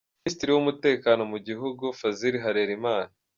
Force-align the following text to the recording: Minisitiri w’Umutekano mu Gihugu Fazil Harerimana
Minisitiri 0.19 0.51
w’Umutekano 0.51 1.21
mu 1.31 1.37
Gihugu 1.47 1.83
Fazil 1.99 2.35
Harerimana 2.43 3.11